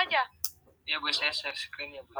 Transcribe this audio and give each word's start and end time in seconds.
aja. 0.00 0.22
Iya 0.88 0.96
bu, 0.98 1.08
saya 1.12 1.32
share 1.32 1.56
screen 1.56 1.94
ya 1.94 2.02
bu. 2.02 2.12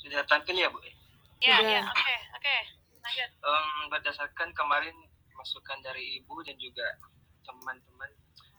Sudah 0.00 0.20
tampil 0.28 0.56
ya 0.58 0.68
bu? 0.68 0.78
Iya, 1.40 1.56
Sudah. 1.60 1.70
iya. 1.70 1.80
Oke, 1.88 2.16
oke. 2.36 2.56
Lanjut. 3.04 3.30
Em, 3.44 3.66
berdasarkan 3.92 4.48
kemarin 4.56 4.96
masukan 5.36 5.78
dari 5.84 6.20
ibu 6.20 6.40
dan 6.44 6.56
juga 6.56 6.84
teman-teman 7.44 8.10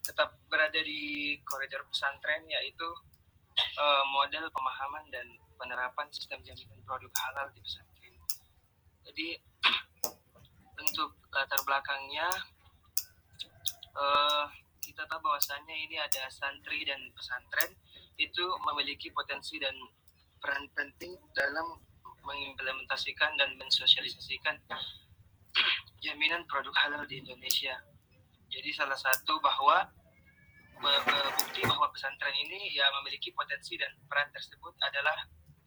tetap 0.06 0.38
berada 0.46 0.78
di 0.78 1.34
koridor 1.42 1.82
pesantren 1.90 2.46
yaitu 2.46 2.88
eh, 3.58 4.04
model 4.14 4.46
pemahaman 4.54 5.06
dan 5.10 5.26
penerapan 5.58 6.06
sistem 6.14 6.40
jaminan 6.46 6.78
produk 6.86 7.10
halal 7.26 7.50
di 7.58 7.60
pesantren. 7.66 8.14
Jadi 9.10 9.28
untuk 10.86 11.18
latar 11.34 11.60
belakangnya 11.66 12.30
eh, 13.98 14.46
kita 14.86 15.02
tahu 15.10 15.20
bahwasannya 15.26 15.76
ini 15.90 15.98
ada 15.98 16.30
santri 16.30 16.86
dan 16.86 17.02
pesantren 17.18 17.74
itu 18.22 18.46
memiliki 18.70 19.10
potensi 19.12 19.58
dan 19.58 19.74
peran 20.40 20.70
penting 20.78 21.18
dalam 21.34 21.82
mengimplementasikan 22.22 23.34
dan 23.38 23.58
mensosialisasikan 23.58 24.62
jaminan 26.06 26.46
produk 26.46 26.74
halal 26.86 27.04
di 27.10 27.22
Indonesia. 27.22 27.95
Jadi 28.56 28.70
salah 28.72 28.96
satu 28.96 29.36
bahwa 29.44 29.84
bukti 31.40 31.62
bahwa 31.68 31.92
pesantren 31.92 32.36
ini 32.36 32.72
ya 32.72 32.88
memiliki 33.00 33.32
potensi 33.36 33.76
dan 33.76 33.92
peran 34.08 34.32
tersebut 34.32 34.76
adalah 34.80 35.16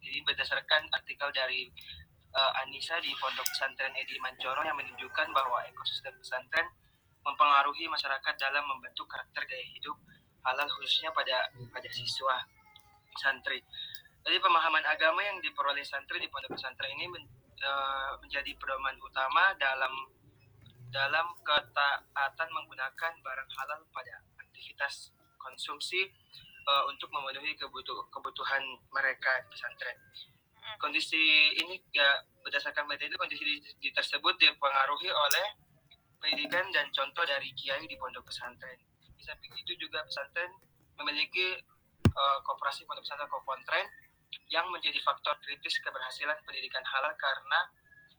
ini 0.01 0.25
berdasarkan 0.25 0.89
artikel 0.89 1.29
dari 1.29 1.69
eh, 2.33 2.61
Anissa 2.65 2.97
di 2.97 3.13
Pondok 3.17 3.45
Pesantren 3.45 3.93
Edi 3.93 4.17
Mancoro 4.21 4.65
yang 4.65 4.77
menunjukkan 4.77 5.27
bahwa 5.33 5.65
ekosistem 5.69 6.13
pesantren 6.17 6.65
mempengaruhi 7.25 7.85
masyarakat 7.91 8.33
dalam 8.41 8.63
membentuk 8.65 9.05
karakter 9.05 9.43
gaya 9.45 9.65
hidup 9.75 9.97
halal 10.45 10.65
khususnya 10.71 11.11
pada 11.11 11.51
pada 11.69 11.89
siswa 11.91 12.41
santri. 13.19 13.59
Jadi 14.23 14.37
pemahaman 14.39 14.83
agama 14.87 15.19
yang 15.25 15.37
diperoleh 15.43 15.83
santri 15.83 16.21
di 16.21 16.29
pondok 16.31 16.55
pesantren 16.55 16.95
ini 16.95 17.05
men- 17.11 17.29
eh, 17.59 18.13
menjadi 18.23 18.55
pedoman 18.55 18.95
utama 19.03 19.51
dalam 19.59 19.91
dalam 20.89 21.37
ketaatan 21.45 22.49
menggunakan 22.49 23.13
barang 23.21 23.49
halal 23.61 23.79
pada 23.93 24.25
aktivitas 24.41 25.13
konsumsi 25.37 26.09
eh, 26.65 26.83
untuk 26.89 27.09
memenuhi 27.13 27.55
kebutuh- 27.55 28.09
kebutuhan 28.09 28.61
mereka 28.93 29.41
di 29.45 29.47
pesantren. 29.53 29.97
Kondisi 30.77 31.49
ini 31.57 31.81
ya 31.89 32.21
berdasarkan 32.45 32.85
metode 32.85 33.17
kondisi 33.17 33.41
di, 33.41 33.57
di 33.81 33.89
tersebut 33.89 34.37
dipengaruhi 34.37 35.09
oleh 35.09 35.47
pendidikan 36.21 36.69
dan 36.69 36.91
contoh 36.93 37.25
dari 37.25 37.49
kiai 37.57 37.89
di 37.89 37.97
pondok 37.97 38.29
pesantren. 38.29 38.77
Di 39.17 39.23
samping 39.25 39.49
itu 39.57 39.73
juga 39.79 40.05
pesantren 40.05 40.51
memiliki 41.01 41.57
eh, 42.05 42.39
koperasi 42.45 42.85
pondok 42.85 43.01
pesantren 43.01 43.29
Kopontren 43.31 43.85
yang 44.49 44.69
menjadi 44.69 44.97
faktor 45.01 45.37
kritis 45.41 45.81
keberhasilan 45.81 46.37
pendidikan 46.45 46.85
halal 46.85 47.13
karena 47.17 47.59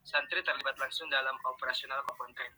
santri 0.05 0.41
terlibat 0.43 0.77
langsung 0.81 1.07
dalam 1.13 1.37
operasional 1.45 2.03
Kopontren. 2.09 2.53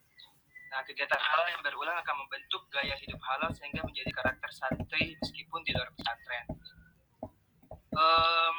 Nah, 0.72 0.80
kegiatan 0.88 1.20
halal 1.20 1.52
yang 1.52 1.60
berulang 1.60 2.00
akan 2.00 2.24
membentuk 2.24 2.64
gaya 2.72 2.96
hidup 2.96 3.20
halal 3.20 3.52
sehingga 3.52 3.84
menjadi 3.84 4.08
karakter 4.08 4.48
santri 4.48 5.12
meskipun 5.20 5.60
di 5.68 5.76
luar 5.76 5.92
pesantren. 5.92 6.44
Em, 7.92 8.56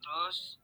terus, 0.00 0.56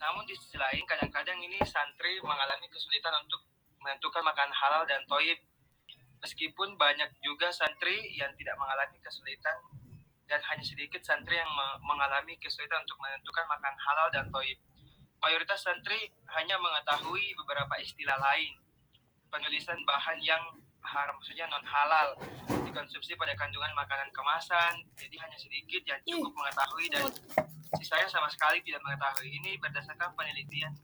namun 0.00 0.24
di 0.24 0.32
sisi 0.32 0.56
lain 0.56 0.80
kadang-kadang 0.88 1.36
ini 1.44 1.60
santri 1.68 2.24
mengalami 2.24 2.64
kesulitan 2.72 3.20
untuk 3.20 3.44
menentukan 3.84 4.24
makan 4.24 4.48
halal 4.48 4.88
dan 4.88 5.04
toib. 5.04 5.36
Meskipun 6.24 6.80
banyak 6.80 7.12
juga 7.20 7.52
santri 7.52 8.16
yang 8.16 8.32
tidak 8.38 8.56
mengalami 8.56 8.96
kesulitan 9.02 9.58
dan 10.24 10.40
hanya 10.48 10.64
sedikit 10.64 11.04
santri 11.04 11.36
yang 11.36 11.50
me- 11.52 11.78
mengalami 11.84 12.38
kesulitan 12.40 12.80
untuk 12.80 12.96
menentukan 12.96 13.44
makan 13.44 13.74
halal 13.76 14.08
dan 14.08 14.24
toib. 14.32 14.56
Mayoritas 15.22 15.62
santri 15.62 16.10
hanya 16.34 16.58
mengetahui 16.58 17.38
beberapa 17.38 17.78
istilah 17.78 18.18
lain, 18.18 18.58
penulisan 19.30 19.78
bahan 19.86 20.18
yang 20.18 20.42
haram, 20.82 21.14
maksudnya 21.14 21.46
non 21.46 21.62
halal, 21.62 22.18
dikonsumsi 22.66 23.14
pada 23.14 23.30
kandungan 23.38 23.70
makanan 23.78 24.10
kemasan, 24.10 24.82
jadi 24.98 25.16
hanya 25.22 25.38
sedikit 25.38 25.82
yang 25.86 26.00
cukup 26.02 26.34
mengetahui 26.34 26.86
dan 26.90 27.06
sisanya 27.78 28.10
sama 28.10 28.26
sekali 28.34 28.58
tidak 28.66 28.82
mengetahui. 28.82 29.30
Ini 29.30 29.62
berdasarkan 29.62 30.10
penelitian 30.18 30.74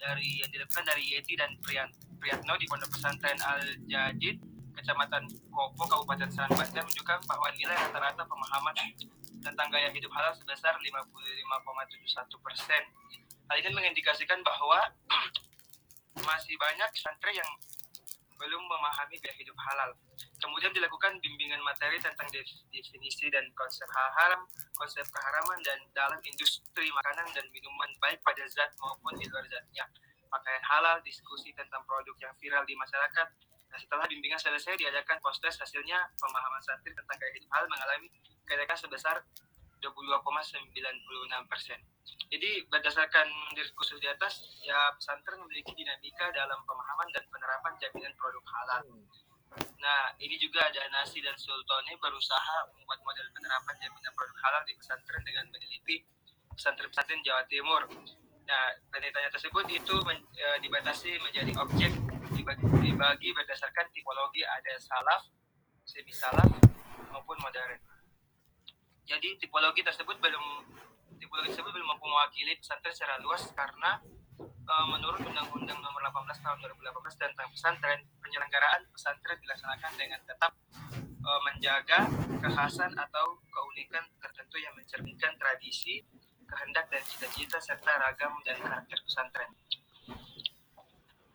dari 0.00 0.40
yang 0.40 0.50
dilakukan 0.50 0.84
dari 0.88 1.04
Yeti 1.04 1.36
dan 1.36 1.52
Priyan, 1.60 1.92
Priyatno 2.16 2.56
di 2.56 2.66
Pondok 2.66 2.88
Pesantren 2.96 3.36
Al 3.44 3.60
Jadid, 3.84 4.40
Kecamatan 4.78 5.26
Kopo, 5.50 5.84
Kabupaten 5.84 6.30
Serang 6.30 6.54
Banten 6.54 6.86
menunjukkan 6.86 7.18
bahwa 7.26 7.50
nilai 7.52 7.76
rata-rata 7.76 8.22
pemahaman 8.24 8.74
tentang 9.42 9.68
gaya 9.74 9.90
hidup 9.90 10.10
halal 10.14 10.32
sebesar 10.38 10.72
55,71 10.78 12.46
persen. 12.46 12.82
Hal 13.48 13.56
ini 13.64 13.72
mengindikasikan 13.72 14.44
bahwa 14.44 14.80
masih 16.28 16.54
banyak 16.60 16.90
santri 17.00 17.32
yang 17.32 17.48
belum 18.38 18.62
memahami 18.70 19.18
gaya 19.18 19.34
hidup 19.34 19.56
halal. 19.58 19.90
Kemudian 20.38 20.70
dilakukan 20.70 21.18
bimbingan 21.18 21.58
materi 21.66 21.98
tentang 21.98 22.30
def- 22.30 22.62
definisi 22.70 23.26
dan 23.34 23.42
konsep 23.58 23.88
hal 23.90 24.08
haram, 24.14 24.46
konsep 24.78 25.02
keharaman 25.10 25.58
dan 25.66 25.82
dalam 25.90 26.16
industri 26.22 26.86
makanan 26.94 27.26
dan 27.34 27.44
minuman 27.50 27.90
baik 27.98 28.22
pada 28.22 28.46
zat 28.46 28.70
maupun 28.78 29.18
di 29.18 29.26
luar 29.26 29.42
zatnya. 29.50 29.84
Pakaian 30.30 30.64
halal, 30.70 31.02
diskusi 31.02 31.50
tentang 31.56 31.82
produk 31.82 32.14
yang 32.22 32.32
viral 32.38 32.62
di 32.62 32.78
masyarakat. 32.78 33.26
Nah, 33.68 33.78
setelah 33.80 34.06
bimbingan 34.06 34.38
selesai 34.38 34.78
diadakan 34.78 35.18
post 35.18 35.42
hasilnya 35.42 35.98
pemahaman 36.16 36.62
santri 36.62 36.94
tentang 36.94 37.16
gaya 37.18 37.32
hidup 37.34 37.50
halal 37.52 37.68
mengalami 37.68 38.08
kenaikan 38.46 38.78
sebesar 38.78 39.24
22,96 39.82 41.50
persen. 41.50 41.78
Jadi 42.28 42.68
berdasarkan 42.68 43.26
diskursus 43.56 43.96
di 44.00 44.08
atas, 44.08 44.44
ya 44.60 44.92
pesantren 44.92 45.40
memiliki 45.40 45.72
dinamika 45.72 46.28
dalam 46.30 46.60
pemahaman 46.68 47.08
dan 47.16 47.24
penerapan 47.32 47.72
jaminan 47.80 48.12
produk 48.20 48.44
halal. 48.52 48.84
Nah, 49.80 50.12
ini 50.20 50.36
juga 50.36 50.68
ada 50.68 50.84
Nasi 50.92 51.24
dan 51.24 51.32
Sultani 51.40 51.96
berusaha 51.96 52.68
membuat 52.76 53.00
model 53.00 53.26
penerapan 53.32 53.74
jaminan 53.80 54.12
produk 54.12 54.38
halal 54.44 54.62
di 54.68 54.76
pesantren 54.76 55.24
dengan 55.24 55.48
meneliti 55.48 56.04
pesantren-pesantren 56.52 57.24
Jawa 57.24 57.42
Timur. 57.48 57.88
Nah, 58.44 58.64
penelitiannya 58.92 59.32
tersebut 59.32 59.64
itu 59.72 59.94
men- 60.04 60.28
eh, 60.36 60.58
dibatasi 60.60 61.16
menjadi 61.20 61.52
objek 61.64 61.92
dibagi, 62.36 62.64
dibagi 62.80 63.28
berdasarkan 63.32 63.88
tipologi 63.92 64.44
ada 64.44 64.76
salaf, 64.76 65.32
semi 65.88 66.12
salaf 66.12 66.48
maupun 67.08 67.40
modern. 67.40 67.80
Jadi 69.08 69.40
tipologi 69.40 69.80
tersebut 69.80 70.20
belum 70.20 70.44
tipologi 71.18 71.50
tersebut 71.52 71.74
belum 71.74 71.88
mampu 71.90 72.06
mewakili 72.06 72.54
pesantren 72.56 72.94
secara 72.94 73.18
luas 73.20 73.42
karena 73.52 73.98
eh, 74.42 74.86
menurut 74.86 75.20
Undang-Undang 75.20 75.78
Nomor 75.82 76.00
18 76.06 76.38
Tahun 76.40 76.58
2018 76.62 77.18
tentang 77.18 77.48
pesantren, 77.50 78.00
penyelenggaraan 78.22 78.86
pesantren 78.94 79.38
dilaksanakan 79.42 79.92
dengan 79.98 80.20
tetap 80.22 80.52
eh, 81.02 81.40
menjaga 81.44 81.98
kekhasan 82.38 82.94
atau 82.94 83.42
keunikan 83.50 84.06
tertentu 84.22 84.56
yang 84.62 84.72
mencerminkan 84.78 85.34
tradisi, 85.36 86.00
kehendak 86.48 86.86
dan 86.88 87.02
cita-cita 87.04 87.58
serta 87.60 87.92
ragam 87.98 88.32
dan 88.46 88.56
karakter 88.56 88.98
pesantren. 89.04 89.50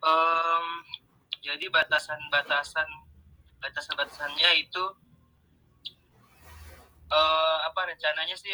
Em, 0.04 0.66
jadi 1.40 1.64
batasan-batasan 1.72 2.88
batasan-batasannya 3.60 4.50
itu 4.60 4.84
eh, 7.08 7.58
apa 7.64 7.80
rencananya 7.88 8.36
sih 8.36 8.52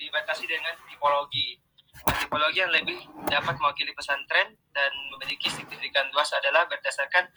dibatasi 0.00 0.48
dengan 0.48 0.72
tipologi. 0.88 1.60
Nah, 2.08 2.16
tipologi 2.16 2.58
yang 2.64 2.72
lebih 2.72 2.96
dapat 3.28 3.60
mewakili 3.60 3.92
pesantren 3.92 4.56
dan 4.72 4.92
memiliki 5.12 5.52
signifikan 5.52 6.08
luas 6.16 6.32
adalah 6.32 6.64
berdasarkan 6.64 7.28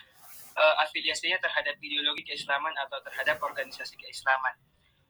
eh, 0.55 0.75
afiliasinya 0.87 1.43
terhadap 1.43 1.75
ideologi 1.83 2.23
keislaman 2.23 2.71
atau 2.87 3.03
terhadap 3.03 3.43
organisasi 3.43 3.99
keislaman. 3.99 4.55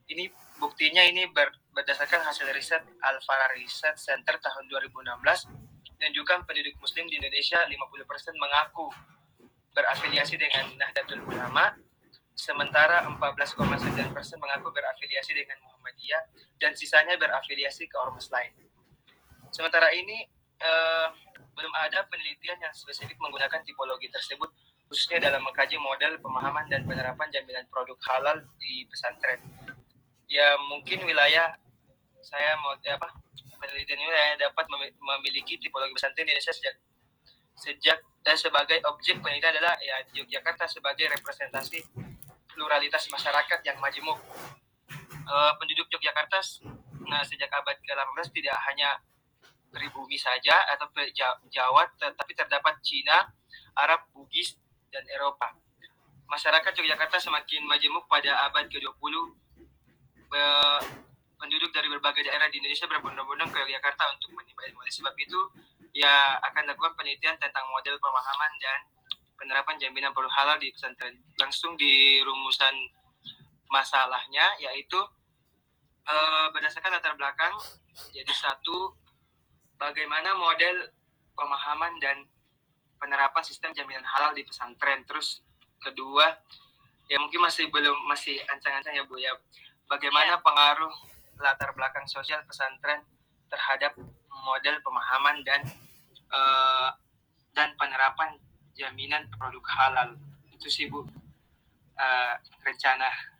Ini 0.04 0.28
buktinya 0.58 1.00
ini 1.06 1.30
ber- 1.30 1.54
berdasarkan 1.72 2.26
hasil 2.26 2.50
riset 2.52 2.82
Alfara 3.00 3.54
Research 3.56 4.02
Center 4.02 4.36
tahun 4.36 4.68
2016 4.68 5.96
dan 5.96 6.10
juga 6.12 6.36
penduduk 6.44 6.76
muslim 6.82 7.08
di 7.08 7.16
Indonesia 7.16 7.64
50% 7.64 8.36
mengaku 8.36 8.92
berafiliasi 9.72 10.36
dengan 10.36 10.70
Nahdlatul 10.76 11.24
Ulama 11.24 11.72
sementara 12.34 13.06
14,9% 13.08 14.12
mengaku 14.42 14.68
berafiliasi 14.74 15.32
dengan 15.32 15.58
Muhammadiyah 15.84 16.24
dan 16.56 16.72
sisanya 16.72 17.20
berafiliasi 17.20 17.84
ke 17.84 17.96
ormas 18.00 18.32
lain. 18.32 18.56
Sementara 19.52 19.92
ini 19.92 20.24
eh, 20.64 21.08
belum 21.52 21.72
ada 21.76 22.08
penelitian 22.08 22.56
yang 22.56 22.72
spesifik 22.72 23.20
menggunakan 23.20 23.60
tipologi 23.60 24.08
tersebut 24.08 24.48
khususnya 24.88 25.28
dalam 25.28 25.44
mengkaji 25.44 25.76
model 25.76 26.16
pemahaman 26.24 26.64
dan 26.72 26.88
penerapan 26.88 27.28
jaminan 27.28 27.68
produk 27.68 28.00
halal 28.08 28.40
di 28.56 28.88
pesantren. 28.88 29.44
Ya 30.24 30.56
mungkin 30.72 31.04
wilayah 31.04 31.52
saya 32.24 32.56
mau 32.64 32.72
ya 32.80 32.96
apa 32.96 33.12
penelitian 33.60 34.00
ini 34.00 34.40
dapat 34.40 34.64
memi- 34.72 34.96
memiliki 34.96 35.60
tipologi 35.60 35.92
pesantren 35.92 36.24
di 36.24 36.32
Indonesia 36.32 36.56
sejak 36.56 36.76
sejak 37.54 37.98
dan 38.24 38.40
sebagai 38.40 38.80
objek 38.88 39.20
penelitian 39.20 39.52
adalah 39.60 39.76
ya 39.84 40.00
Yogyakarta 40.16 40.64
sebagai 40.64 41.12
representasi 41.12 41.84
pluralitas 42.48 43.04
masyarakat 43.12 43.60
yang 43.68 43.76
majemuk. 43.78 44.16
Eh, 45.24 45.52
penduduk 45.56 45.88
Yogyakarta 45.88 46.36
nah 47.04 47.20
sejak 47.24 47.48
abad 47.52 47.76
ke-18 47.84 48.28
tidak 48.32 48.56
hanya 48.68 48.96
pribumi 49.72 50.16
saja 50.16 50.56
atau 50.72 50.88
Jawa 51.48 51.84
tetapi 51.96 52.32
terdapat 52.32 52.80
Cina, 52.84 53.28
Arab, 53.76 54.04
Bugis 54.12 54.56
dan 54.92 55.04
Eropa. 55.08 55.52
Masyarakat 56.28 56.72
Yogyakarta 56.76 57.20
semakin 57.20 57.64
majemuk 57.64 58.04
pada 58.08 58.48
abad 58.48 58.68
ke-20. 58.68 59.14
Be- 60.28 61.04
penduduk 61.34 61.76
dari 61.76 61.92
berbagai 61.92 62.24
daerah 62.24 62.48
di 62.48 62.56
Indonesia 62.56 62.88
berbondong-bondong 62.88 63.52
ke 63.52 63.58
Yogyakarta 63.64 64.16
untuk 64.16 64.32
menimba 64.32 64.64
ilmu. 64.64 64.80
Sebab 64.88 65.12
itu, 65.20 65.40
ya 65.92 66.40
akan 66.40 66.72
lakukan 66.72 66.96
penelitian 66.96 67.36
tentang 67.36 67.68
model 67.68 68.00
pemahaman 68.00 68.52
dan 68.56 68.78
penerapan 69.36 69.76
jaminan 69.76 70.16
produk 70.16 70.32
halal 70.32 70.56
di 70.56 70.72
pesantren. 70.72 71.20
Langsung 71.36 71.76
di 71.76 72.22
rumusan 72.24 72.72
masalahnya 73.68 74.54
yaitu 74.62 74.96
eh, 76.04 76.46
berdasarkan 76.52 76.92
latar 76.92 77.14
belakang 77.16 77.54
jadi 78.10 78.32
satu 78.34 78.94
bagaimana 79.78 80.34
model 80.34 80.90
pemahaman 81.34 81.98
dan 81.98 82.24
penerapan 82.98 83.42
sistem 83.44 83.74
jaminan 83.74 84.06
halal 84.06 84.32
di 84.32 84.46
pesantren. 84.46 85.04
Terus 85.04 85.42
kedua 85.82 86.30
ya 87.10 87.20
mungkin 87.20 87.44
masih 87.44 87.68
belum 87.68 88.08
masih 88.08 88.40
ancang-ancang 88.48 88.94
ya 88.96 89.04
Bu 89.04 89.20
ya. 89.20 89.34
Bagaimana 89.84 90.40
pengaruh 90.40 90.94
latar 91.36 91.74
belakang 91.76 92.08
sosial 92.08 92.40
pesantren 92.48 93.04
terhadap 93.52 93.92
model 94.30 94.80
pemahaman 94.80 95.44
dan 95.44 95.60
eh, 96.32 96.90
dan 97.54 97.76
penerapan 97.78 98.40
jaminan 98.74 99.30
produk 99.36 99.62
halal 99.78 100.08
itu 100.50 100.66
sih 100.70 100.86
Bu 100.88 101.04
eh, 101.98 102.34
rencana 102.64 103.33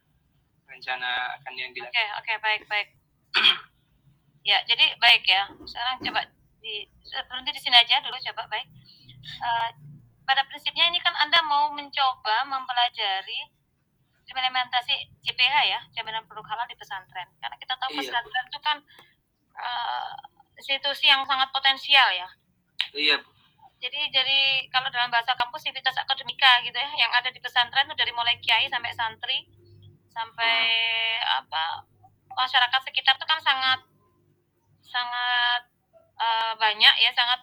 rencana 0.75 1.39
akan 1.41 1.53
yang 1.55 1.71
dilakukan. 1.71 1.95
Oke, 1.95 2.05
oke, 2.19 2.33
baik, 2.43 2.63
baik. 2.67 2.89
ya, 4.51 4.59
jadi 4.67 4.99
baik 4.99 5.23
ya. 5.23 5.47
Sekarang 5.63 6.03
coba 6.03 6.21
di 6.59 6.85
berhenti 7.31 7.51
di 7.55 7.61
sini 7.63 7.77
aja 7.79 8.03
dulu 8.03 8.19
coba 8.19 8.43
baik. 8.51 8.67
Eh, 9.25 9.71
pada 10.27 10.43
prinsipnya 10.51 10.91
ini 10.91 10.99
kan 10.99 11.15
Anda 11.17 11.39
mau 11.47 11.71
mencoba 11.71 12.43
mempelajari 12.49 13.55
implementasi 14.25 15.21
JPH 15.21 15.57
ya, 15.69 15.81
jaminan 15.95 16.25
produk 16.27 16.49
halal 16.49 16.67
di 16.67 16.75
pesantren. 16.75 17.29
Karena 17.39 17.57
kita 17.61 17.77
tahu 17.77 17.93
Iya. 17.95 18.01
pesantren 18.03 18.47
itu 18.51 18.61
kan 18.65 18.77
eh, 19.55 20.13
institusi 20.59 21.07
yang 21.07 21.23
sangat 21.23 21.55
potensial 21.55 22.11
ya. 22.11 22.27
Iya 22.91 23.23
Bu. 23.23 23.31
Jadi 23.79 24.01
dari 24.11 24.65
kalau 24.73 24.89
dalam 24.89 25.13
bahasa 25.13 25.37
kampus 25.37 25.69
akademika 25.69 26.65
gitu 26.65 26.73
ya, 26.73 26.89
yang 26.97 27.13
ada 27.13 27.29
di 27.29 27.37
pesantren 27.37 27.85
itu 27.85 27.95
dari 27.95 28.11
mulai 28.17 28.41
kiai 28.41 28.65
sampai 28.67 28.97
santri 28.97 29.45
sampai 30.15 30.57
apa 31.27 31.83
masyarakat 32.31 32.81
sekitar 32.87 33.19
itu 33.19 33.27
kan 33.27 33.41
sangat 33.43 33.81
sangat 34.87 35.63
eh, 36.15 36.53
banyak 36.55 36.95
ya, 37.03 37.11
sangat 37.11 37.43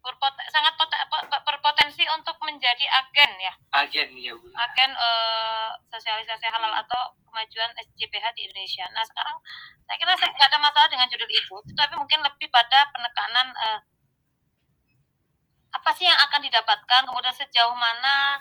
berpot- 0.00 0.48
sangat 0.48 0.72
pot- 0.80 1.06
po- 1.12 1.42
berpotensi 1.44 2.06
untuk 2.14 2.38
menjadi 2.40 2.86
agen 2.88 3.32
ya, 3.36 3.52
Agen 3.74 4.08
ya 4.16 4.32
Bu. 4.32 4.48
agen 4.54 4.90
eh, 4.96 5.68
sosialisasi 5.92 6.46
halal 6.48 6.72
atau 6.72 7.12
kemajuan 7.28 7.68
SJPH 7.76 8.32
di 8.32 8.48
Indonesia. 8.48 8.86
Nah 8.96 9.04
sekarang 9.04 9.36
saya 9.84 9.96
kira 10.00 10.14
saya 10.16 10.30
nggak 10.32 10.48
ada 10.48 10.60
masalah 10.62 10.88
dengan 10.88 11.10
judul 11.12 11.28
itu, 11.28 11.56
tapi 11.76 11.94
mungkin 12.00 12.24
lebih 12.24 12.48
pada 12.48 12.88
penekanan 12.94 13.52
eh, 13.52 13.80
apa 15.74 15.90
sih 15.92 16.08
yang 16.08 16.16
akan 16.16 16.40
didapatkan, 16.40 17.02
kemudian 17.04 17.34
sejauh 17.36 17.76
mana 17.76 18.40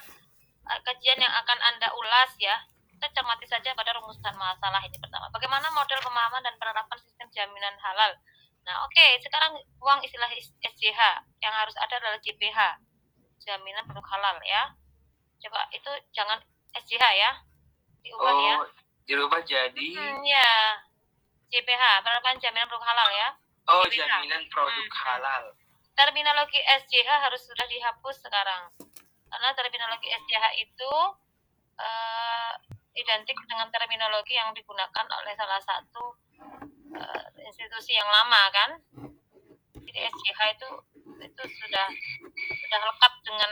eh, 0.71 0.79
kajian 0.85 1.19
yang 1.19 1.33
akan 1.33 1.59
anda 1.59 1.89
ulas 1.91 2.31
ya. 2.39 2.55
Kita 2.95 3.07
cermati 3.11 3.45
saja 3.45 3.69
pada 3.71 3.91
rumusan 3.95 4.33
masalah 4.33 4.79
ini 4.81 4.95
pertama. 4.95 5.27
Bagaimana 5.29 5.67
model 5.69 5.99
pemahaman 5.99 6.41
dan 6.41 6.55
penerapan 6.55 6.97
sistem 6.97 7.27
jaminan 7.29 7.75
halal. 7.77 8.15
Nah, 8.63 8.81
oke, 8.81 9.05
sekarang 9.19 9.51
buang 9.77 10.01
istilah 10.01 10.31
SJH. 10.57 10.99
Yang 11.37 11.53
harus 11.53 11.75
ada 11.77 11.93
adalah 11.95 12.17
JPH, 12.17 12.59
jaminan 13.39 13.85
produk 13.85 14.07
halal 14.09 14.39
ya. 14.41 14.73
Coba 15.37 15.69
itu 15.69 15.91
jangan 16.09 16.39
SJH 16.73 17.03
ya. 17.13 17.31
Diubah 18.01 18.33
ya. 18.33 18.55
Oh, 18.57 18.65
dirubah 19.03 19.41
jadi 19.43 19.87
Hmm, 19.93 20.23
ya. 20.23 20.81
JPH, 21.47 21.83
penerapan 22.01 22.39
jaminan 22.39 22.65
produk 22.65 22.87
halal 22.87 23.09
ya. 23.11 23.29
oh 23.67 23.83
JPH. 23.85 24.01
jaminan 24.01 24.41
produk 24.49 24.73
Hmm. 24.87 25.01
halal. 25.03 25.43
terminologi 25.95 26.59
SJH 26.59 27.07
harus 27.07 27.39
sudah 27.39 27.63
dihapus 27.65 28.19
sekarang 28.19 28.67
karena 29.25 29.49
terminologi 29.55 30.11
SJH 30.11 30.45
itu 30.59 30.91
eh, 31.75 32.53
identik 32.95 33.37
dengan 33.45 33.67
terminologi 33.69 34.39
yang 34.39 34.55
digunakan 34.55 35.05
oleh 35.21 35.33
salah 35.35 35.59
satu 35.59 36.15
eh, 36.95 37.25
institusi 37.43 37.93
yang 37.95 38.07
lama 38.07 38.41
kan 38.55 38.69
jadi 39.83 40.07
SJH 40.09 40.39
itu 40.55 40.69
itu 41.21 41.43
sudah 41.59 41.87
sudah 42.35 42.79
lekat 42.79 43.13
dengan 43.27 43.51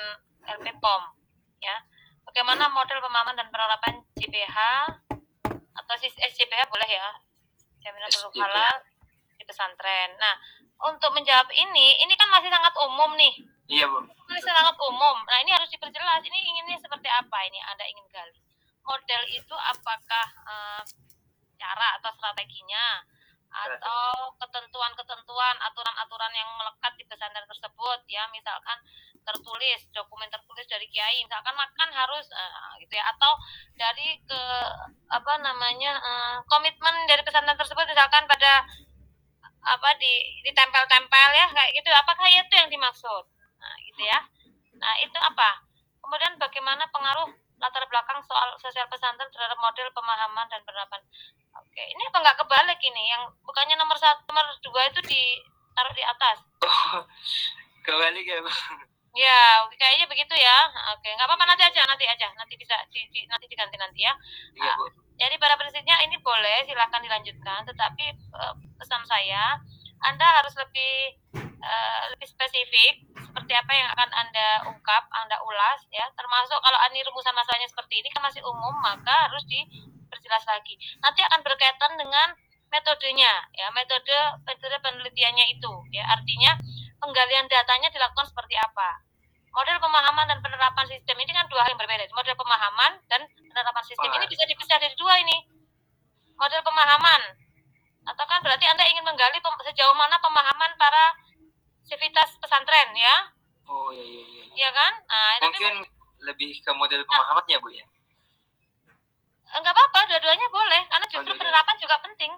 LP 0.58 0.66
POM 0.80 1.04
ya 1.60 1.76
bagaimana 2.28 2.72
model 2.72 3.00
pemahaman 3.04 3.36
dan 3.36 3.48
penerapan 3.52 4.00
JPH 4.16 4.58
atau 5.54 5.96
sis- 6.00 6.20
SJPH 6.20 6.72
boleh 6.72 6.90
ya 6.90 7.12
jaminan 7.84 8.10
produk 8.10 8.48
halal 8.48 8.76
di 9.36 9.44
pesantren 9.44 10.16
nah 10.20 10.36
untuk 10.84 11.16
menjawab 11.16 11.48
ini, 11.56 11.96
ini 12.04 12.14
kan 12.20 12.28
masih 12.28 12.52
sangat 12.52 12.76
umum 12.84 13.16
nih, 13.16 13.34
Iya 13.72 13.88
Bu. 13.88 14.04
masih 14.28 14.52
sangat 14.52 14.76
umum. 14.84 15.16
Nah 15.24 15.40
ini 15.40 15.56
harus 15.56 15.72
diperjelas. 15.72 16.20
Ini 16.28 16.36
inginnya 16.44 16.76
seperti 16.76 17.08
apa 17.08 17.38
ini? 17.48 17.56
Anda 17.64 17.88
ingin 17.88 18.04
gali 18.12 18.36
model 18.84 19.24
itu 19.32 19.56
apakah 19.56 20.28
eh, 20.48 20.84
cara 21.60 21.88
atau 22.00 22.12
strateginya? 22.16 23.04
Atau 23.54 24.34
ketentuan-ketentuan, 24.42 25.56
aturan-aturan 25.62 26.34
yang 26.34 26.50
melekat 26.58 26.90
di 26.98 27.06
pesantren 27.06 27.46
tersebut? 27.46 28.02
Ya, 28.10 28.26
misalkan 28.34 28.82
tertulis 29.22 29.88
dokumen 29.94 30.26
tertulis 30.28 30.66
dari 30.66 30.90
kiai, 30.90 31.22
misalkan 31.22 31.54
makan 31.54 31.90
harus 31.94 32.26
eh, 32.34 32.82
gitu 32.82 32.98
ya, 32.98 33.06
atau 33.14 33.38
dari 33.78 34.18
ke 34.26 34.42
apa 35.06 35.34
namanya 35.40 36.02
eh, 36.02 36.38
komitmen 36.50 37.06
dari 37.06 37.22
pesantren 37.22 37.54
tersebut 37.54 37.86
misalkan 37.86 38.26
pada 38.26 38.66
apa 39.64 39.90
di 39.96 40.14
ditempel-tempel 40.44 41.30
ya 41.38 41.48
kayak 41.54 41.72
gitu. 41.78 41.90
Apakah 41.94 42.28
itu 42.28 42.54
yang 42.58 42.68
dimaksud? 42.68 43.24
Nah 43.62 43.76
gitu 43.86 44.02
ya. 44.04 44.20
Nah 44.82 44.94
itu 45.00 45.18
apa? 45.22 45.64
Kemudian 46.04 46.36
bagaimana 46.36 46.84
pengaruh 46.92 47.32
latar 47.64 47.88
belakang 47.88 48.20
soal 48.28 48.52
sosial 48.60 48.84
pesantren 48.92 49.32
terhadap 49.32 49.56
model 49.56 49.88
pemahaman 49.96 50.44
dan 50.52 50.60
penerapan. 50.68 51.00
Oke 51.56 51.84
ini 51.88 52.04
apa 52.12 52.18
nggak 52.20 52.38
kebalik 52.44 52.80
ini? 52.84 53.04
Yang 53.08 53.32
bukannya 53.48 53.80
nomor 53.80 53.96
satu 53.96 54.28
nomor 54.28 54.44
dua 54.60 54.92
itu 54.92 55.00
ditaruh 55.08 55.94
di 55.96 56.04
atas? 56.04 56.38
Oh, 56.64 57.04
kembali 57.84 58.24
ya 58.24 58.40
Bu. 58.40 58.48
ya 59.14 59.40
kayaknya 59.76 60.06
begitu 60.08 60.32
ya. 60.36 60.58
Oke 60.96 61.12
nggak 61.12 61.28
apa-apa 61.28 61.44
nanti 61.48 61.64
aja 61.64 61.82
nanti 61.84 62.06
aja. 62.08 62.28
Nanti 62.36 62.56
bisa 62.56 62.76
di, 62.92 63.04
di- 63.12 63.28
nanti 63.28 63.46
diganti 63.52 63.76
nanti 63.76 64.04
ya. 64.08 64.14
Iya 64.56 64.72
Bu. 64.80 64.88
Jadi 65.20 65.36
pada 65.38 65.56
prinsipnya 65.60 66.00
ini 66.08 66.18
boleh 66.24 66.66
silahkan 66.66 67.04
dilanjutkan, 67.04 67.68
tetapi 67.68 68.06
eh, 68.16 68.54
pesan 68.80 69.04
saya 69.06 69.60
Anda 70.04 70.28
harus 70.44 70.54
lebih 70.60 70.94
eh, 71.64 72.04
lebih 72.16 72.28
spesifik 72.28 72.94
seperti 73.16 73.54
apa 73.56 73.72
yang 73.74 73.88
akan 73.96 74.10
Anda 74.14 74.48
ungkap, 74.70 75.04
Anda 75.10 75.40
ulas 75.42 75.80
ya. 75.90 76.06
Termasuk 76.14 76.60
kalau 76.60 76.80
ini 76.92 77.02
rumusan 77.08 77.34
masalahnya 77.34 77.70
seperti 77.72 78.04
ini 78.04 78.10
kan 78.12 78.22
masih 78.22 78.44
umum, 78.44 78.76
maka 78.84 79.32
harus 79.32 79.44
diperjelas 79.48 80.44
lagi. 80.46 80.76
Nanti 81.00 81.24
akan 81.24 81.40
berkaitan 81.42 81.98
dengan 81.98 82.36
metodenya 82.70 83.34
ya, 83.54 83.70
metode 83.72 84.18
metode 84.44 84.78
penelitiannya 84.82 85.46
itu 85.56 85.72
ya. 85.94 86.04
Artinya 86.10 86.58
penggalian 87.00 87.48
datanya 87.48 87.90
dilakukan 87.90 88.28
seperti 88.28 88.60
apa. 88.60 89.02
Model 89.54 89.78
pemahaman 89.78 90.26
dan 90.26 90.42
penerapan 90.42 90.86
sistem 90.90 91.14
ini 91.22 91.30
kan 91.30 91.46
dua 91.46 91.62
hal 91.62 91.78
yang 91.78 91.82
berbeda. 91.82 92.10
Model 92.10 92.34
pemahaman 92.34 92.92
dan 93.06 93.22
penerapan 93.30 93.84
sistem 93.86 94.10
ini 94.18 94.26
bisa 94.26 94.50
dipisah 94.50 94.82
dari 94.82 94.98
dua 94.98 95.22
ini. 95.22 95.38
Model 96.34 96.66
pemahaman 96.66 97.43
atau 98.04 98.26
kan 98.26 98.40
berarti 98.42 98.66
Anda 98.66 98.84
ingin 98.86 99.04
menggali 99.04 99.40
sejauh 99.40 99.96
mana 99.96 100.20
pemahaman 100.20 100.72
para 100.76 101.16
sivitas 101.84 102.36
pesantren 102.38 102.92
ya, 102.94 103.16
Oh 103.64 103.90
iya 103.90 104.04
iya 104.04 104.24
iya. 104.24 104.44
iya 104.54 104.70
kan? 104.72 104.94
Nah, 105.04 105.32
tapi 105.40 105.56
Mungkin 105.56 105.76
lebih 106.24 106.52
ke 106.60 106.72
model 106.72 107.02
pemahamannya 107.04 107.58
Bu 107.60 107.70
ya. 107.70 107.86
enggak 109.54 109.70
apa-apa, 109.70 110.00
dua-duanya 110.10 110.48
boleh 110.50 110.82
karena 110.88 111.06
justru 111.06 111.22
dua-duanya. 111.24 111.40
penerapan 111.40 111.76
juga 111.78 111.96
penting. 112.02 112.32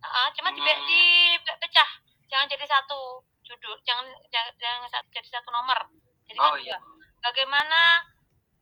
Ah, 0.00 0.28
cuma 0.30 0.52
di, 0.52 0.60
Hmm. 0.60 0.84
dipecah, 0.86 1.88
jangan 2.28 2.46
jadi 2.46 2.64
satu 2.64 3.00
judul, 3.42 3.74
jangan 3.82 4.04
jangan, 4.28 4.52
jangan 4.56 5.04
jadi 5.10 5.28
satu 5.32 5.48
nomor. 5.50 5.78
Jadi 6.24 6.38
kan 6.38 6.48
Oh 6.48 6.56
dua. 6.56 6.62
iya. 6.62 6.78
bagaimana 7.20 8.04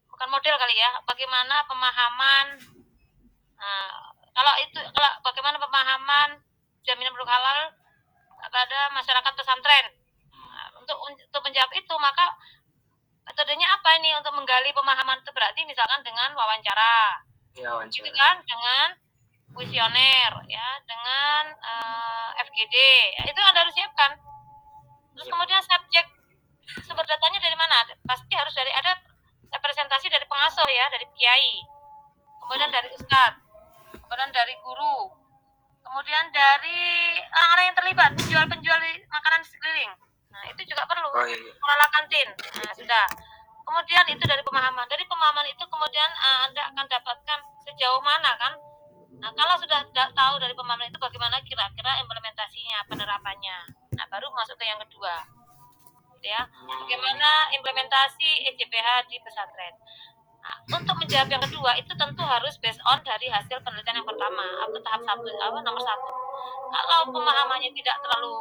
bukan 0.06 0.28
model 0.30 0.54
kali 0.54 0.78
ya 0.78 0.90
bagaimana 1.02 1.66
pemahaman 1.66 2.46
nah, 3.58 4.11
kalau 4.32 4.54
itu 4.64 4.80
kalau 4.80 5.10
bagaimana 5.20 5.56
pemahaman 5.60 6.40
jaminan 6.82 7.12
produk 7.12 7.36
halal 7.36 7.58
pada 8.48 8.80
masyarakat 8.96 9.32
pesantren? 9.36 9.86
Nah, 10.32 10.68
untuk 10.80 10.98
untuk 11.04 11.40
menjawab 11.44 11.72
itu 11.76 11.94
maka 12.00 12.26
metodenya 13.28 13.68
apa 13.70 14.00
ini 14.00 14.16
untuk 14.18 14.32
menggali 14.34 14.72
pemahaman 14.74 15.20
itu 15.20 15.30
berarti 15.30 15.60
misalkan 15.68 16.00
dengan 16.00 16.32
wawancara? 16.32 17.20
Ya 17.54 17.70
gitu 17.84 18.08
wawancara 18.08 18.16
kan? 18.16 18.36
Dengan 18.42 18.86
kuesioner 19.52 20.32
ya. 20.48 20.68
Dengan 20.88 21.42
eh, 21.52 22.28
FGD 22.48 22.76
ya, 23.20 23.22
itu 23.28 23.40
anda 23.40 23.62
harus 23.62 23.76
siapkan 23.76 24.12
terus 25.12 25.28
Iya. 25.28 25.32
kemudian 25.36 25.60
subjek 25.60 26.06
sumber 26.88 27.04
datanya 27.04 27.36
dari 27.36 27.52
mana? 27.52 27.84
Pasti 28.08 28.32
harus 28.32 28.56
dari 28.56 28.72
ada 28.72 28.96
representasi 29.52 30.08
dari 30.08 30.24
pengasuh 30.24 30.64
ya 30.72 30.88
dari 30.88 31.04
kiai. 31.12 31.60
Kemudian 32.40 32.72
dari 32.72 32.88
ustadz 32.96 33.41
kemudian 34.12 34.28
dari 34.28 34.54
guru 34.60 35.08
kemudian 35.80 36.28
dari 36.28 37.16
orang-orang 37.32 37.64
yang 37.64 37.76
terlibat 37.80 38.10
penjual-penjual 38.12 38.80
makanan 39.08 39.40
di 39.40 39.48
sekeliling 39.48 39.92
nah 40.28 40.44
itu 40.52 40.60
juga 40.68 40.84
perlu 40.84 41.08
oh 41.16 41.24
iya 41.24 41.36
iya. 41.36 41.52
pengelola 41.56 41.86
kantin. 41.92 42.28
Nah, 42.60 42.72
sudah. 42.76 43.06
Kemudian 43.62 44.04
itu 44.10 44.24
dari 44.26 44.42
pemahaman. 44.42 44.84
Dari 44.88 45.04
pemahaman 45.06 45.46
itu 45.48 45.64
kemudian 45.64 46.10
eh, 46.12 46.38
Anda 46.48 46.62
akan 46.72 46.86
dapatkan 46.88 47.38
sejauh 47.68 48.02
mana 48.02 48.32
kan? 48.36 48.52
Nah, 49.22 49.30
kalau 49.38 49.54
sudah 49.60 49.86
da- 49.94 50.12
tahu 50.12 50.34
dari 50.42 50.56
pemahaman 50.56 50.90
itu 50.90 50.98
bagaimana 50.98 51.38
kira-kira 51.46 52.00
implementasinya, 52.02 52.84
penerapannya. 52.90 53.58
Nah, 53.94 54.06
baru 54.10 54.28
masuk 54.34 54.58
ke 54.58 54.64
yang 54.66 54.80
kedua. 54.82 55.14
Gitu 56.18 56.26
ya. 56.32 56.42
Bagaimana 56.66 57.52
implementasi 57.54 58.50
EJPH 58.50 59.06
di 59.06 59.16
pesantren. 59.22 59.76
Untuk 60.66 60.96
menjawab 60.98 61.28
yang 61.30 61.42
kedua 61.42 61.70
itu 61.78 61.92
tentu 61.94 62.22
harus 62.26 62.54
based 62.58 62.82
on 62.82 62.98
dari 63.06 63.30
hasil 63.30 63.62
penelitian 63.62 64.02
yang 64.02 64.08
pertama. 64.08 64.42
Atau 64.66 64.78
tahap 64.82 65.00
satu 65.06 65.28
apa 65.38 65.58
nomor 65.62 65.82
satu. 65.82 66.10
Kalau 66.72 66.98
pemahamannya 67.14 67.70
tidak 67.76 67.96
terlalu 68.02 68.34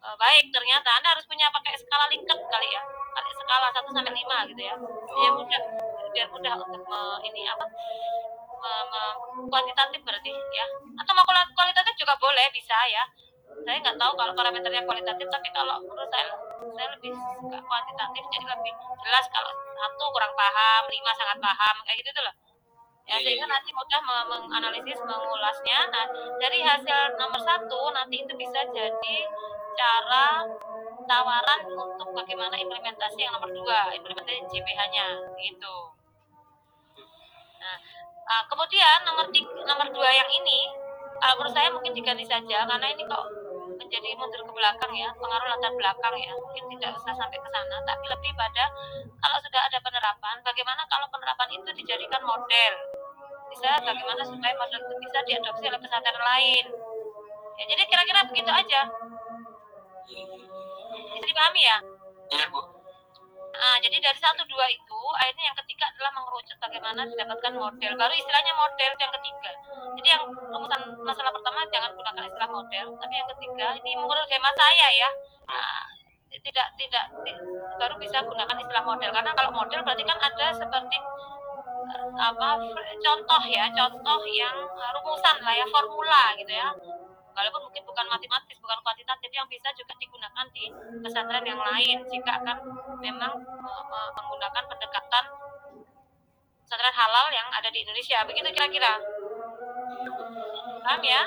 eh, 0.00 0.16
baik 0.16 0.52
ternyata 0.52 0.88
anda 1.00 1.16
harus 1.16 1.24
punya 1.24 1.48
pakai 1.48 1.76
skala 1.76 2.04
Likert 2.12 2.40
kali 2.48 2.68
ya. 2.68 2.82
Kali 3.10 3.30
skala 3.32 3.66
1 3.72 3.96
sampai 3.96 4.12
5 4.12 4.50
gitu 4.52 4.62
ya. 4.62 4.74
Biar 5.08 5.32
mudah 5.36 5.62
biar 6.10 6.28
mudah 6.28 6.54
untuk 6.58 6.82
me- 6.84 7.20
ini 7.28 7.46
apa 7.46 7.64
kuantitatif 9.48 10.00
berarti 10.04 10.30
ya. 10.30 10.66
Atau 11.00 11.12
mau 11.16 11.24
kuali- 11.24 11.52
kualitatif 11.56 11.94
juga 11.96 12.14
boleh 12.20 12.46
bisa 12.52 12.76
ya. 12.92 13.04
Saya 13.64 13.76
nggak 13.82 13.96
tahu 13.98 14.12
kalau 14.14 14.32
parameternya 14.36 14.84
kualitatif 14.84 15.26
tapi 15.28 15.48
kalau 15.52 15.80
menurut 15.82 16.08
saya 16.12 16.28
saya 16.76 16.88
lebih 16.96 17.12
suka 17.14 17.58
kuantitatif 17.64 18.24
jadi 18.30 18.46
lebih 18.46 18.72
jelas 19.00 19.24
kalau 19.32 19.50
satu 19.50 20.04
kurang 20.12 20.32
paham 20.36 20.82
lima 20.92 21.12
sangat 21.16 21.38
paham 21.40 21.76
kayak 21.86 21.98
gitu 22.04 22.10
tuh 22.12 22.24
loh. 22.28 22.34
Ya 23.08 23.18
Iya, 23.18 23.26
sehingga 23.26 23.46
iya. 23.48 23.54
nanti 23.58 23.70
mudah 23.74 24.00
me- 24.06 24.28
menganalisis 24.38 25.00
mengulasnya. 25.02 25.78
Nah 25.90 26.04
dari 26.38 26.60
hasil 26.62 27.18
nomor 27.18 27.40
satu 27.42 27.90
nanti 27.90 28.22
itu 28.22 28.32
bisa 28.38 28.60
jadi 28.70 29.16
cara 29.74 30.46
tawaran 31.08 31.60
untuk 31.74 32.08
bagaimana 32.14 32.54
implementasi 32.54 33.18
yang 33.18 33.34
nomor 33.34 33.50
dua 33.50 33.90
implementasi 33.96 34.46
JPH-nya 34.46 35.06
gitu. 35.42 35.76
Nah 37.58 37.76
ah, 38.30 38.42
kemudian 38.46 38.98
nomor 39.02 39.26
tiga, 39.34 39.50
nomor 39.66 39.90
dua 39.90 40.10
yang 40.14 40.30
ini 40.30 40.70
kalau 41.20 41.34
menurut 41.36 41.52
saya 41.52 41.68
mungkin 41.68 41.92
diganti 41.92 42.24
saja 42.24 42.64
karena 42.64 42.86
ini 42.94 43.02
kok 43.04 43.24
menjadi 43.80 44.12
mundur 44.20 44.44
ke 44.44 44.52
belakang 44.52 44.92
ya 44.92 45.08
pengaruh 45.16 45.46
latar 45.48 45.72
belakang 45.72 46.14
ya. 46.20 46.32
Mungkin 46.36 46.64
tidak 46.76 46.90
usah 47.00 47.12
sampai 47.16 47.38
ke 47.40 47.48
sana 47.48 47.76
tapi 47.88 48.04
lebih 48.04 48.32
pada 48.36 48.64
kalau 49.18 49.38
sudah 49.40 49.60
ada 49.64 49.78
penerapan 49.80 50.36
bagaimana 50.44 50.82
kalau 50.92 51.08
penerapan 51.08 51.48
itu 51.56 51.70
dijadikan 51.80 52.22
model? 52.22 52.72
Bisa 53.50 53.70
bagaimana 53.82 54.22
supaya 54.22 54.52
model 54.54 54.80
itu 54.84 54.94
bisa 55.00 55.18
diadopsi 55.24 55.64
oleh 55.66 55.80
pesantren 55.80 56.20
lain? 56.20 56.64
Ya 57.56 57.64
jadi 57.72 57.82
kira-kira 57.88 58.20
begitu 58.28 58.50
aja. 58.52 58.82
Bisa 61.16 61.26
dipahami 61.26 61.62
ya? 61.64 61.78
Iya 62.30 62.46
bu. 62.52 62.62
Nah, 63.50 63.76
jadi 63.82 64.00
dari 64.00 64.16
satu 64.16 64.40
dua 64.48 64.64
itu 64.72 65.00
akhirnya 65.20 65.52
yang 65.52 65.58
ketiga 65.60 65.84
adalah 65.92 66.16
mengerucut 66.16 66.56
bagaimana 66.62 67.04
didapatkan 67.04 67.52
model. 67.52 67.92
Baru 67.98 68.14
istilahnya 68.16 68.52
model 68.56 68.92
yang 68.96 69.12
ketiga 69.20 69.49
jadi 70.00 70.08
yang 70.16 70.24
rumusan 70.32 70.80
masalah 71.04 71.28
pertama 71.30 71.60
jangan 71.68 71.92
gunakan 71.92 72.24
istilah 72.24 72.48
model 72.48 72.86
tapi 72.96 73.14
yang 73.14 73.28
ketiga 73.36 73.68
ini 73.76 73.92
menurut 73.94 74.26
hemat 74.26 74.54
saya 74.56 74.88
ya 74.96 75.10
nah, 75.44 75.84
tidak 76.38 76.68
tidak 76.78 77.04
ti- 77.26 77.36
baru 77.74 77.94
bisa 77.98 78.22
gunakan 78.22 78.56
istilah 78.62 78.84
model. 78.86 79.10
Karena 79.10 79.32
kalau 79.34 79.50
model 79.50 79.80
berarti 79.82 80.04
kan 80.06 80.18
ada 80.20 80.46
seperti 80.54 80.96
eh, 81.90 82.06
apa 82.16 82.48
contoh 83.02 83.42
ya 83.50 83.66
contoh 83.74 84.20
yang 84.30 84.54
eh, 84.54 84.90
rumusan 84.94 85.36
lah 85.42 85.54
ya 85.58 85.66
formula 85.66 86.22
gitu 86.38 86.52
ya. 86.54 86.70
Walaupun 87.30 87.62
mungkin 87.66 87.82
bukan 87.86 88.06
matematis 88.10 88.58
bukan 88.58 88.78
kuantitatif 88.84 89.30
yang 89.32 89.46
bisa 89.48 89.70
juga 89.74 89.94
digunakan 89.96 90.46
di 90.54 90.64
pesantren 91.02 91.44
yang 91.46 91.60
lain. 91.60 91.96
Jika 92.06 92.42
akan 92.42 92.56
memang 93.00 93.32
me- 93.38 93.84
me- 93.90 94.12
menggunakan 94.14 94.62
pendekatan 94.70 95.24
pesantren 96.62 96.94
halal 96.94 97.26
yang 97.34 97.48
ada 97.50 97.68
di 97.74 97.82
Indonesia. 97.82 98.22
Begitu 98.28 98.50
kira-kira 98.54 98.98
paham 100.84 101.00
ya? 101.04 101.22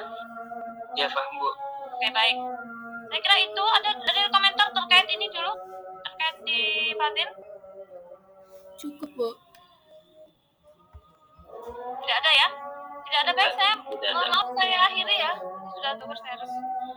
Ya 0.97 1.05
paham 1.09 1.33
bu. 1.37 1.49
oke 1.93 2.07
baik. 2.11 2.37
Saya 3.09 3.19
kira 3.21 3.35
itu 3.45 3.63
ada 3.63 3.89
ada 3.93 4.21
komentar 4.33 4.67
terkait 4.73 5.07
ini 5.09 5.25
dulu 5.29 5.53
terkait 6.01 6.35
di 6.41 6.61
Fadil 6.97 7.29
Cukup, 8.73 9.09
Bu. 9.15 9.29
tidak 12.03 12.17
ada 12.19 12.31
ya? 12.35 12.47
Tidak 13.07 13.19
ada 13.23 13.31
baik. 13.31 13.53
Saya 13.55 13.73
Tidak 13.79 14.09
ada. 14.11 14.27
maaf 14.27 14.47
saya 14.57 14.77
akhiri 14.91 15.15
ya. 15.21 15.31
Sudah 15.71 15.91
tugas 16.01 16.19
saya. 16.19 16.35
harus 16.35 16.51